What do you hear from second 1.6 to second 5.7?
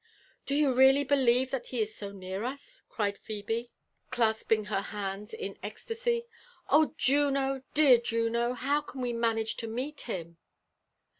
he is so near us?" cried Phebe^ claapinf her hands in